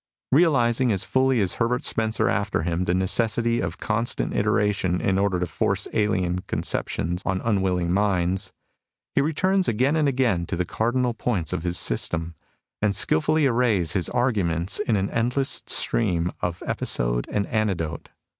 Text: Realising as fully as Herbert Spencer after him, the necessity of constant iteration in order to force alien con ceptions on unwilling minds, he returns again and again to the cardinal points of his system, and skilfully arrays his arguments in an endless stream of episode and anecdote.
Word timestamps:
Realising 0.31 0.91
as 0.91 1.03
fully 1.03 1.41
as 1.41 1.53
Herbert 1.53 1.83
Spencer 1.83 2.27
after 2.27 2.63
him, 2.63 2.85
the 2.85 2.95
necessity 2.95 3.59
of 3.59 3.77
constant 3.77 4.33
iteration 4.35 4.99
in 4.99 5.19
order 5.19 5.39
to 5.39 5.45
force 5.45 5.87
alien 5.93 6.39
con 6.47 6.63
ceptions 6.63 7.21
on 7.23 7.39
unwilling 7.41 7.91
minds, 7.91 8.51
he 9.13 9.21
returns 9.21 9.67
again 9.67 9.95
and 9.95 10.07
again 10.07 10.47
to 10.47 10.55
the 10.55 10.65
cardinal 10.65 11.13
points 11.13 11.53
of 11.53 11.61
his 11.61 11.77
system, 11.77 12.33
and 12.81 12.95
skilfully 12.95 13.45
arrays 13.45 13.91
his 13.91 14.09
arguments 14.09 14.79
in 14.87 14.95
an 14.95 15.11
endless 15.11 15.61
stream 15.67 16.31
of 16.41 16.63
episode 16.65 17.27
and 17.29 17.45
anecdote. 17.45 18.09